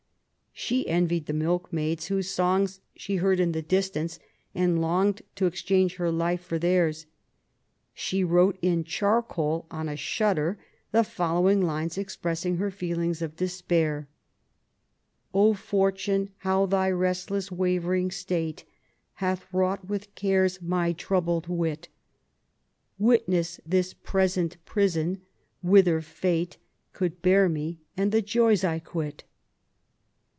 [0.53, 4.19] She envied the milk maids, whose song she heard in the distance,
[4.53, 7.07] and longed to exchange her life for theirs.
[7.95, 10.59] She wrote in charcoal on a shutter
[10.91, 14.07] the following lines expressing her feelings of despair:—
[15.33, 18.63] Oh Fortune, how thy restless wavering state
[19.15, 21.89] Hath wrought with cares my troubled wit,
[22.99, 25.21] Witness this present prison,
[25.63, 26.57] whither fate
[26.93, 29.23] Could bear me, and the joys I quit.